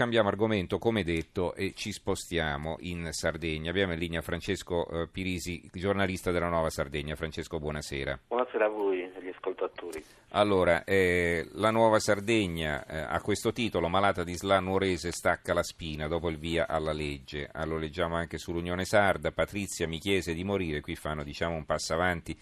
Cambiamo 0.00 0.30
argomento, 0.30 0.78
come 0.78 1.04
detto, 1.04 1.52
e 1.52 1.74
ci 1.74 1.92
spostiamo 1.92 2.78
in 2.80 3.08
Sardegna. 3.12 3.68
Abbiamo 3.68 3.92
in 3.92 3.98
linea 3.98 4.22
Francesco 4.22 4.88
eh, 4.88 5.08
Pirisi, 5.08 5.68
giornalista 5.74 6.30
della 6.30 6.48
Nuova 6.48 6.70
Sardegna. 6.70 7.16
Francesco, 7.16 7.58
buonasera. 7.58 8.18
Buonasera 8.28 8.64
a 8.64 8.68
voi 8.70 9.02
e 9.02 9.12
agli 9.14 9.28
ascoltatori. 9.28 10.02
Allora, 10.30 10.84
eh, 10.84 11.46
la 11.52 11.70
Nuova 11.70 11.98
Sardegna 11.98 12.82
eh, 12.86 12.96
ha 12.96 13.20
questo 13.20 13.52
titolo, 13.52 13.88
Malata 13.88 14.24
di 14.24 14.34
Sla 14.34 14.58
Nuorese 14.58 15.12
stacca 15.12 15.52
la 15.52 15.62
spina 15.62 16.08
dopo 16.08 16.30
il 16.30 16.38
via 16.38 16.66
alla 16.66 16.92
legge. 16.92 17.50
Ah, 17.52 17.66
lo 17.66 17.76
leggiamo 17.76 18.14
anche 18.14 18.38
sull'Unione 18.38 18.86
Sarda, 18.86 19.32
Patrizia 19.32 19.86
mi 19.86 19.98
chiese 19.98 20.32
di 20.32 20.44
morire, 20.44 20.80
qui 20.80 20.96
fanno 20.96 21.22
diciamo 21.22 21.56
un 21.56 21.66
passo 21.66 21.92
avanti, 21.92 22.34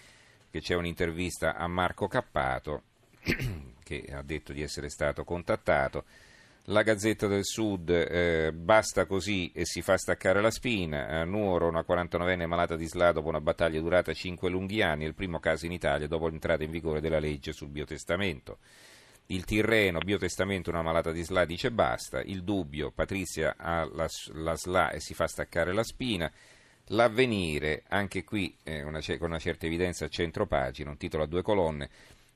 che 0.48 0.61
c'è 0.61 0.77
un'intervista 0.77 1.56
a 1.56 1.66
Marco 1.66 2.06
Cappato, 2.06 2.82
che 3.82 4.04
ha 4.12 4.22
detto 4.22 4.52
di 4.52 4.62
essere 4.62 4.88
stato 4.88 5.25
contattato. 5.25 6.04
La 6.71 6.82
Gazzetta 6.82 7.27
del 7.27 7.46
Sud, 7.46 7.89
eh, 7.89 8.53
basta 8.53 9.07
così 9.07 9.50
e 9.55 9.64
si 9.64 9.81
fa 9.81 9.96
staccare 9.96 10.43
la 10.43 10.50
spina. 10.50 11.07
A 11.07 11.25
Nuoro, 11.25 11.67
una 11.67 11.81
49enne 11.81 12.45
malata 12.45 12.76
di 12.76 12.86
SLA 12.86 13.13
dopo 13.13 13.29
una 13.29 13.40
battaglia 13.40 13.81
durata 13.81 14.13
5 14.13 14.50
lunghi 14.50 14.82
anni, 14.82 15.07
il 15.07 15.14
primo 15.14 15.40
caso 15.40 15.64
in 15.64 15.73
Italia 15.73 16.07
dopo 16.07 16.29
l'entrata 16.29 16.64
in 16.64 16.71
vigore 16.71 17.00
della 17.00 17.21
legge 17.21 17.54
sul 17.54 17.68
biotestamento. 17.68 18.59
Il 19.29 19.46
Tirreno, 19.46 20.00
biotestamento, 20.00 20.68
una 20.68 20.82
malata 20.82 21.11
di 21.11 21.25
SLA 21.25 21.46
dice 21.46 21.71
basta. 21.71 22.21
Il 22.21 22.45
dubbio, 22.45 22.90
Patrizia 22.90 23.54
ha 23.57 23.89
la, 23.90 24.07
la 24.35 24.54
SLA 24.54 24.90
e 24.90 25.00
si 25.00 25.14
fa 25.14 25.26
staccare 25.26 25.73
la 25.73 25.82
spina. 25.82 26.31
L'avvenire, 26.89 27.85
anche 27.89 28.25
qui 28.25 28.54
eh, 28.62 28.82
una, 28.82 29.00
con 29.18 29.31
una 29.31 29.39
certa 29.39 29.64
evidenza 29.64 30.04
a 30.04 30.09
centro 30.09 30.46
pagina, 30.46 30.90
un 30.90 30.98
titolo 30.98 31.23
a 31.23 31.26
due 31.26 31.40
colonne. 31.40 31.89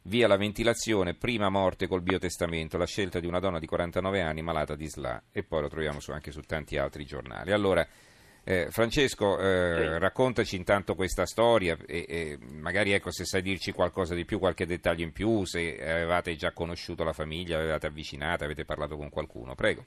Via 0.05 0.27
la 0.27 0.37
ventilazione, 0.37 1.15
prima 1.15 1.49
morte 1.49 1.87
col 1.87 2.03
biotestamento, 2.03 2.77
la 2.77 2.87
scelta 2.87 3.21
di 3.21 3.29
una 3.29 3.39
donna 3.39 3.61
di 3.61 3.67
49 3.67 4.21
anni 4.21 4.43
malata 4.43 4.75
di 4.75 4.89
SLA 4.89 5.23
e 5.31 5.45
poi 5.45 5.61
lo 5.63 5.69
troviamo 5.69 6.01
su, 6.01 6.11
anche 6.11 6.33
su 6.33 6.41
tanti 6.41 6.77
altri 6.77 7.05
giornali. 7.05 7.53
Allora, 7.53 7.87
eh, 8.45 8.67
Francesco, 8.71 9.39
eh, 9.39 9.77
sì. 9.77 9.99
raccontaci 9.99 10.57
intanto 10.57 10.97
questa 10.97 11.25
storia 11.25 11.77
e, 11.87 12.05
e, 12.09 12.39
magari 12.41 12.93
ecco, 12.93 13.13
se 13.13 13.25
sai 13.25 13.43
dirci 13.43 13.71
qualcosa 13.71 14.17
di 14.17 14.25
più, 14.25 14.41
qualche 14.41 14.67
dettaglio 14.67 15.05
in 15.05 15.13
più, 15.13 15.45
se 15.45 15.79
avevate 15.81 16.35
già 16.35 16.51
conosciuto 16.51 17.05
la 17.05 17.13
famiglia, 17.13 17.59
avevate 17.59 17.87
avvicinata, 17.87 18.45
avete 18.45 18.65
parlato 18.65 18.97
con 18.97 19.09
qualcuno, 19.09 19.55
prego. 19.55 19.85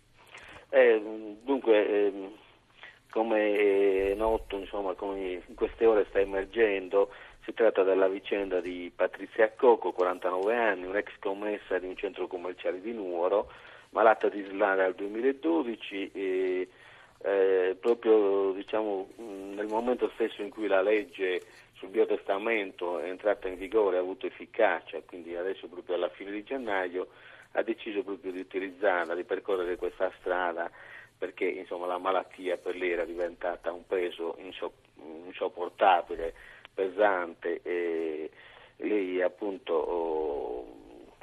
Eh, 0.69 1.37
dunque, 1.43 2.07
ehm, 2.07 2.31
come 3.15 4.11
è 4.11 4.13
noto, 4.13 4.57
insomma, 4.57 4.93
come 4.93 5.41
in 5.47 5.55
queste 5.55 5.85
ore 5.85 6.05
sta 6.09 6.19
emergendo, 6.19 7.13
si 7.45 7.53
tratta 7.53 7.81
della 7.83 8.09
vicenda 8.09 8.59
di 8.59 8.91
Patrizia 8.93 9.53
Coco, 9.55 9.93
49 9.93 10.53
anni, 10.53 10.85
un'ex 10.85 11.11
commessa 11.19 11.79
di 11.79 11.87
un 11.87 11.95
centro 11.95 12.27
commerciale 12.27 12.81
di 12.81 12.91
Nuoro, 12.91 13.49
malata 13.91 14.27
di 14.27 14.43
SLA 14.43 14.75
dal 14.75 14.95
2012 14.95 16.11
e 16.11 16.67
eh, 17.19 17.77
proprio 17.79 18.51
diciamo, 18.51 19.07
nel 19.15 19.67
momento 19.67 20.11
stesso 20.15 20.41
in 20.41 20.49
cui 20.49 20.67
la 20.67 20.81
legge 20.81 21.41
sul 21.75 21.87
biotestamento 21.87 22.99
è 22.99 23.07
entrata 23.07 23.47
in 23.47 23.55
vigore, 23.55 23.95
ha 23.95 24.01
avuto 24.01 24.25
efficacia, 24.25 24.99
quindi 25.05 25.37
adesso 25.37 25.67
proprio 25.67 25.95
alla 25.95 26.09
fine 26.09 26.31
di 26.31 26.43
gennaio 26.43 27.07
ha 27.53 27.61
deciso 27.61 28.03
proprio 28.03 28.33
di 28.33 28.41
utilizzarla, 28.41 29.15
di 29.15 29.23
percorrere 29.23 29.77
questa 29.77 30.11
strada 30.19 30.69
perché 31.17 31.45
insomma, 31.45 31.85
la 31.85 31.97
malattia 31.97 32.57
per 32.57 32.75
lei 32.75 32.91
era 32.91 33.05
diventata 33.05 33.71
un 33.71 33.85
peso 33.85 34.37
insopportabile 35.25 36.33
pesante 36.73 37.61
e 37.63 38.29
lei 38.77 39.21
appunto 39.21 39.73
oh, 39.73 40.75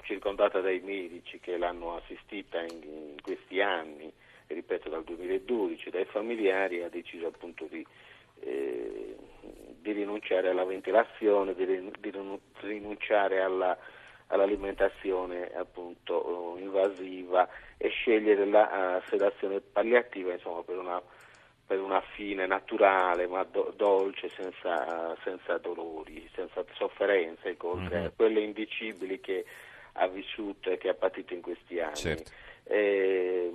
circondata 0.03 0.61
dai 0.61 0.81
medici 0.81 1.39
che 1.41 1.57
l'hanno 1.57 1.97
assistita 1.97 2.61
in, 2.61 3.21
questi 3.23 3.61
anni, 3.61 4.13
ripeto 4.47 4.89
dal 4.89 5.05
2012, 5.05 5.91
dai 5.91 6.05
familiari 6.07 6.83
ha 6.83 6.89
deciso 6.89 7.29
appunto 7.29 7.67
di, 7.67 7.87
eh, 8.41 9.17
di 9.81 9.93
rinunciare 9.93 10.49
alla 10.49 10.65
ventilazione, 10.65 11.55
di 11.55 11.91
rinunciare 12.61 13.41
alla, 13.41 13.79
all'alimentazione 14.33 15.51
appunto 15.55 16.15
oh, 16.15 16.59
invasiva 16.59 17.49
e 17.77 17.89
scegliere 17.89 18.47
la 18.47 18.97
uh, 18.97 19.09
sedazione 19.09 19.61
palliativa 19.61 20.33
insomma, 20.33 20.63
per 20.63 20.79
una 20.79 21.03
per 21.65 21.81
una 21.81 22.03
fine 22.15 22.47
naturale 22.47 23.27
ma 23.27 23.45
do- 23.45 23.73
dolce, 23.75 24.29
senza, 24.29 25.17
senza, 25.23 25.57
dolori, 25.57 26.29
senza 26.35 26.63
sofferenze, 26.75 27.57
oltre 27.61 27.99
mm-hmm. 27.99 28.09
quelle 28.15 28.41
indicibili 28.41 29.21
che 29.21 29.45
ha 29.93 30.07
vissuto 30.09 30.71
e 30.71 30.77
che 30.77 30.91
ha 30.91 30.95
patito 30.95 31.33
in 31.33 31.41
questi 31.41 31.81
anni. 31.81 31.95
Certo. 31.95 32.31
E, 32.65 32.77
eh, 32.77 33.53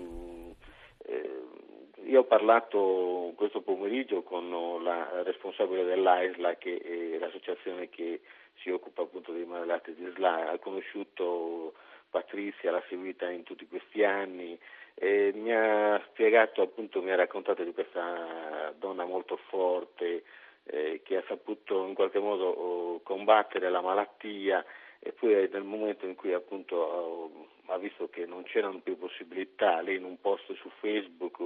io 2.07 2.21
ho 2.21 2.23
parlato 2.23 3.33
questo 3.35 3.61
pomeriggio 3.61 4.23
con 4.23 4.49
la 4.83 5.23
responsabile 5.23 5.83
dell'AISLA, 5.83 6.55
che 6.55 6.77
è 6.77 7.17
l'associazione 7.17 7.89
che 7.89 8.21
si 8.61 8.69
occupa 8.69 9.01
appunto 9.03 9.31
dei 9.31 9.45
malati 9.45 9.93
di 9.93 10.09
SLA, 10.15 10.51
ha 10.51 10.57
conosciuto 10.57 11.73
Patrizia, 12.09 12.71
l'ha 12.71 12.83
seguita 12.87 13.29
in 13.29 13.43
tutti 13.43 13.67
questi 13.67 14.03
anni 14.03 14.57
e 14.93 15.31
mi 15.35 15.53
ha 15.53 16.01
spiegato, 16.09 16.61
appunto, 16.61 17.01
mi 17.01 17.11
ha 17.11 17.15
raccontato 17.15 17.63
di 17.63 17.73
questa 17.73 18.73
donna 18.77 19.05
molto 19.05 19.37
forte 19.49 20.23
eh, 20.63 21.01
che 21.03 21.17
ha 21.17 21.23
saputo 21.27 21.85
in 21.85 21.93
qualche 21.93 22.19
modo 22.19 22.45
oh, 22.45 23.01
combattere 23.01 23.69
la 23.69 23.81
malattia 23.81 24.65
e 24.99 25.11
poi 25.11 25.47
nel 25.51 25.63
momento 25.63 26.05
in 26.05 26.15
cui 26.15 26.33
appunto 26.33 26.75
oh, 26.75 27.47
ha 27.67 27.77
visto 27.77 28.09
che 28.09 28.25
non 28.25 28.43
c'erano 28.43 28.79
più 28.79 28.97
possibilità, 28.97 29.81
lei 29.81 29.97
in 29.97 30.03
un 30.03 30.19
post 30.19 30.53
su 30.55 30.69
Facebook 30.79 31.39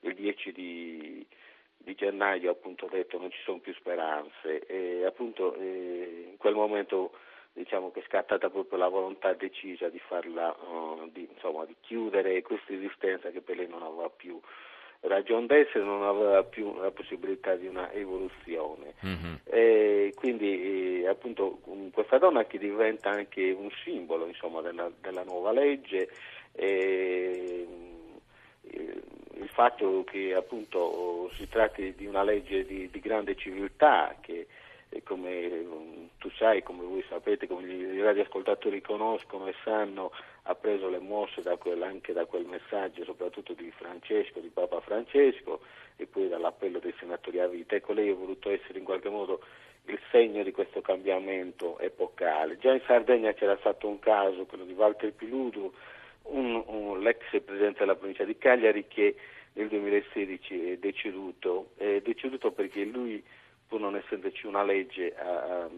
il 0.00 0.14
10 0.14 0.52
di, 0.52 1.26
di 1.76 1.94
gennaio 1.94 2.50
appunto 2.50 2.86
ha 2.86 2.90
detto 2.90 3.18
non 3.18 3.30
ci 3.30 3.40
sono 3.44 3.58
più 3.58 3.74
speranze. 3.74 4.66
E 4.66 5.04
appunto 5.04 5.54
eh, 5.54 6.28
in 6.30 6.36
quel 6.36 6.54
momento 6.54 7.12
diciamo 7.52 7.90
che 7.90 8.00
è 8.00 8.04
scattata 8.06 8.50
proprio 8.50 8.78
la 8.78 8.88
volontà 8.88 9.32
decisa 9.34 9.88
di 9.88 9.98
farla, 9.98 10.50
uh, 10.50 11.10
di, 11.10 11.28
insomma, 11.30 11.64
di 11.64 11.74
chiudere 11.80 12.40
questa 12.42 12.72
esistenza 12.72 13.30
che 13.30 13.40
per 13.40 13.56
lei 13.56 13.66
non 13.66 13.82
aveva 13.82 14.08
più 14.08 14.40
ragione 15.00 15.46
d'essere, 15.46 15.84
non 15.84 16.02
aveva 16.02 16.42
più 16.44 16.74
la 16.80 16.90
possibilità 16.90 17.54
di 17.54 17.66
una 17.66 17.92
evoluzione. 17.92 18.94
Mm-hmm. 19.04 19.34
E 19.44 20.12
quindi 20.14 21.02
eh, 21.02 21.08
appunto 21.08 21.60
questa 21.92 22.18
donna 22.18 22.44
che 22.46 22.58
diventa 22.58 23.10
anche 23.10 23.50
un 23.50 23.68
simbolo 23.84 24.26
insomma, 24.26 24.60
della, 24.60 24.90
della, 25.00 25.22
nuova 25.24 25.52
legge. 25.52 26.08
E, 26.52 27.66
eh, 28.62 29.02
il 29.40 29.48
fatto 29.48 30.02
che 30.04 30.34
appunto 30.34 31.30
si 31.34 31.48
tratti 31.48 31.94
di 31.94 32.06
una 32.06 32.24
legge 32.24 32.64
di, 32.64 32.90
di 32.90 33.00
grande 33.00 33.36
civiltà 33.36 34.16
che 34.20 34.48
come 35.04 35.64
sai, 36.38 36.62
come 36.62 36.84
voi 36.84 37.04
sapete, 37.08 37.46
come 37.46 37.66
i 37.66 38.00
radioascoltatori 38.00 38.80
conoscono 38.80 39.48
e 39.48 39.54
sanno, 39.64 40.12
ha 40.44 40.54
preso 40.54 40.88
le 40.88 40.98
mosse 40.98 41.42
da 41.42 41.56
quel, 41.56 41.82
anche 41.82 42.12
da 42.12 42.24
quel 42.24 42.46
messaggio, 42.46 43.04
soprattutto 43.04 43.52
di 43.52 43.70
Francesco, 43.72 44.38
di 44.38 44.48
Papa 44.48 44.80
Francesco, 44.80 45.60
e 45.96 46.06
poi 46.06 46.28
dall'appello 46.28 46.78
dei 46.78 46.94
senatori 46.98 47.40
a 47.40 47.48
vita. 47.48 47.74
Ecco, 47.74 47.92
lei 47.92 48.08
ha 48.08 48.14
voluto 48.14 48.48
essere 48.50 48.78
in 48.78 48.84
qualche 48.84 49.08
modo 49.08 49.40
il 49.86 49.98
segno 50.10 50.42
di 50.42 50.52
questo 50.52 50.80
cambiamento 50.80 51.78
epocale. 51.78 52.58
Già 52.58 52.72
in 52.72 52.82
Sardegna 52.86 53.32
c'era 53.32 53.56
stato 53.58 53.88
un 53.88 53.98
caso, 53.98 54.46
quello 54.46 54.64
di 54.64 54.72
Walter 54.72 55.12
Piludu, 55.12 55.72
un, 56.22 56.62
un, 56.66 57.00
l'ex 57.00 57.18
presidente 57.42 57.80
della 57.80 57.96
provincia 57.96 58.24
di 58.24 58.36
Cagliari 58.38 58.86
che 58.86 59.16
nel 59.54 59.68
2016 59.68 60.72
è 60.72 60.76
deceduto, 60.76 61.70
è 61.76 62.00
deceduto 62.00 62.52
perché 62.52 62.84
lui 62.84 63.22
pur 63.68 63.80
non 63.80 63.96
essendoci 63.96 64.46
una 64.46 64.64
legge, 64.64 65.14
ha, 65.14 65.68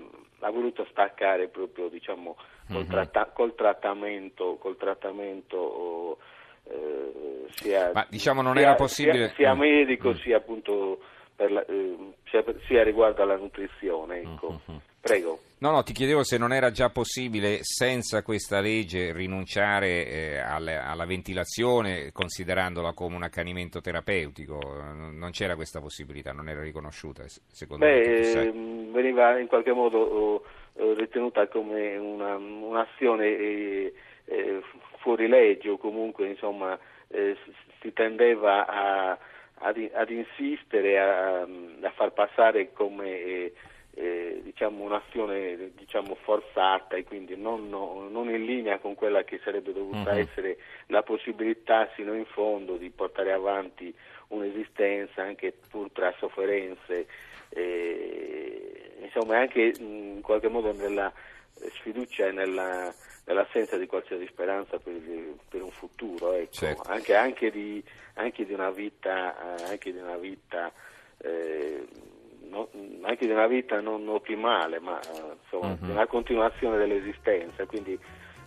ha 0.40 0.50
voluto 0.50 0.86
staccare 0.90 1.48
proprio 1.48 1.88
diciamo, 1.88 2.36
col, 2.68 2.76
mm-hmm. 2.82 2.90
tratta- 2.90 3.30
col 3.34 3.54
trattamento, 3.54 4.56
col 4.56 4.76
trattamento 4.76 6.18
eh, 6.64 7.46
sia, 7.50 7.90
Ma 7.92 8.06
diciamo 8.08 8.42
non 8.42 8.54
sia, 8.54 8.62
era 8.62 8.74
possibile... 8.74 9.26
sia, 9.26 9.34
sia 9.34 9.54
medico 9.54 10.10
mm. 10.10 10.14
sia 10.14 10.36
appunto 10.36 11.00
la, 11.48 11.64
eh, 11.66 11.96
sia, 12.24 12.44
sia, 12.66 12.82
riguardo 12.82 13.22
alla 13.22 13.36
nutrizione. 13.36 14.20
Ecco. 14.20 14.60
Mm-hmm. 14.68 14.80
Prego. 15.00 15.38
No, 15.60 15.70
no, 15.70 15.82
ti 15.82 15.92
chiedevo 15.92 16.22
se 16.22 16.36
non 16.36 16.52
era 16.52 16.70
già 16.70 16.90
possibile 16.90 17.58
senza 17.62 18.22
questa 18.22 18.60
legge 18.60 19.12
rinunciare 19.12 20.06
eh, 20.06 20.38
alle, 20.38 20.76
alla 20.76 21.06
ventilazione 21.06 22.12
considerandola 22.12 22.92
come 22.92 23.16
un 23.16 23.22
accanimento 23.22 23.80
terapeutico. 23.80 24.58
Non 24.58 25.30
c'era 25.32 25.56
questa 25.56 25.80
possibilità, 25.80 26.32
non 26.32 26.48
era 26.48 26.62
riconosciuta 26.62 27.24
secondo 27.26 27.84
Beh, 27.84 28.00
me. 28.00 28.32
Ehm, 28.32 28.92
veniva 28.92 29.38
in 29.38 29.48
qualche 29.48 29.72
modo 29.72 29.98
oh, 29.98 30.42
oh, 30.76 30.94
ritenuta 30.94 31.46
come 31.48 31.96
una, 31.96 32.36
un'azione 32.36 33.26
eh, 33.26 33.94
eh, 34.26 34.62
fuori 34.98 35.28
legge 35.28 35.70
o 35.70 35.78
comunque 35.78 36.28
insomma 36.28 36.78
eh, 37.08 37.36
si 37.80 37.92
tendeva 37.92 38.66
a, 38.66 39.18
ad, 39.60 39.90
ad 39.92 40.10
insistere, 40.10 40.98
a, 40.98 41.40
a, 41.42 41.90
far 41.94 42.12
passare 42.12 42.72
come 42.72 43.52
eh, 43.94 44.40
diciamo, 44.42 44.84
un'azione 44.84 45.72
diciamo, 45.76 46.14
forzata 46.14 46.96
e 46.96 47.04
quindi 47.04 47.36
non, 47.36 47.68
no, 47.68 48.08
non, 48.10 48.30
in 48.30 48.44
linea 48.44 48.78
con 48.78 48.94
quella 48.94 49.24
che 49.24 49.40
sarebbe 49.42 49.72
dovuta 49.72 50.12
uh-huh. 50.12 50.18
essere 50.18 50.58
la 50.86 51.02
possibilità 51.02 51.88
sino 51.94 52.14
in 52.14 52.24
fondo 52.24 52.76
di 52.76 52.90
portare 52.90 53.32
avanti 53.32 53.94
un'esistenza 54.28 55.22
anche 55.22 55.52
pur 55.68 55.90
tra 55.90 56.14
sofferenze, 56.18 57.06
eh, 57.50 58.96
insomma 59.02 59.38
anche 59.38 59.74
in 59.78 60.20
qualche 60.22 60.48
modo 60.48 60.72
nella 60.72 61.12
sfiducia 61.78 62.30
nella, 62.30 62.92
nell'assenza 63.24 63.76
di 63.76 63.86
qualsiasi 63.86 64.26
speranza 64.26 64.78
per, 64.78 64.94
per 65.48 65.62
un 65.62 65.70
futuro, 65.70 66.32
ecco. 66.32 66.52
certo. 66.52 66.90
anche, 66.90 67.14
anche, 67.14 67.50
di, 67.50 67.82
anche, 68.14 68.44
di, 68.44 68.52
una 68.52 68.70
vita, 68.70 69.56
anche 69.68 69.92
di 69.92 69.98
una 69.98 70.16
vita 70.16 70.72
eh, 71.18 71.86
no, 72.48 72.68
anche 73.02 73.26
di 73.26 73.32
una 73.32 73.46
vita 73.46 73.80
non 73.80 74.08
ottimale, 74.08 74.78
ma 74.80 74.98
insomma, 75.42 75.76
uh-huh. 75.80 75.90
una 75.90 76.06
continuazione 76.06 76.76
dell'esistenza. 76.76 77.64
Quindi 77.66 77.98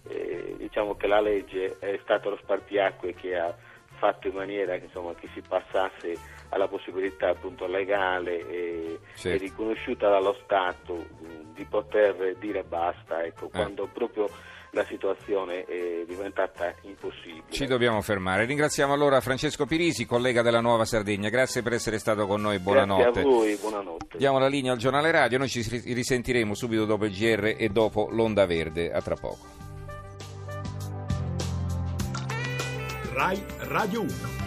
eh, 0.09 0.56
diciamo 0.57 0.95
che 0.95 1.07
la 1.07 1.21
legge 1.21 1.77
è 1.80 1.98
stato 2.04 2.30
lo 2.30 2.38
spartiacque 2.38 3.13
che 3.13 3.38
ha 3.38 3.56
fatto 3.98 4.27
in 4.27 4.33
maniera 4.33 4.75
insomma, 4.75 5.13
che 5.16 5.30
si 5.33 5.42
passasse 5.42 6.18
alla 6.53 6.67
possibilità 6.67 7.29
appunto 7.29 7.65
legale 7.65 8.47
e, 8.47 9.00
certo. 9.15 9.44
e 9.44 9.47
riconosciuta 9.47 10.09
dallo 10.09 10.38
Stato 10.44 11.05
di 11.53 11.65
poter 11.65 12.35
dire 12.38 12.63
basta, 12.63 13.23
ecco, 13.23 13.45
eh. 13.47 13.50
quando 13.50 13.89
proprio 13.91 14.29
la 14.73 14.83
situazione 14.85 15.65
è 15.65 16.03
diventata 16.07 16.73
impossibile. 16.81 17.44
Ci 17.50 17.65
dobbiamo 17.65 18.01
fermare. 18.01 18.45
Ringraziamo 18.45 18.91
allora 18.91 19.21
Francesco 19.21 19.65
Pirisi, 19.65 20.05
collega 20.05 20.41
della 20.41 20.61
Nuova 20.61 20.83
Sardegna. 20.83 21.29
Grazie 21.29 21.61
per 21.61 21.73
essere 21.73 22.00
stato 22.00 22.25
con 22.25 22.41
noi. 22.41 22.57
Buonanotte. 22.57 23.03
Grazie 23.03 23.21
a 23.21 23.25
voi, 23.25 23.56
buonanotte. 23.56 24.17
Diamo 24.17 24.39
la 24.39 24.47
linea 24.47 24.71
al 24.71 24.79
giornale 24.79 25.11
radio. 25.11 25.38
Noi 25.38 25.49
ci 25.49 25.61
risentiremo 25.61 26.56
subito 26.56 26.85
dopo 26.85 27.06
il 27.06 27.15
GR 27.15 27.56
e 27.57 27.69
dopo 27.69 28.07
l'Onda 28.11 28.47
Verde. 28.47 28.91
A 28.91 29.01
tra 29.01 29.15
poco. 29.15 29.61
Rai 33.13 33.44
Radio 33.59 34.01
1. 34.01 34.43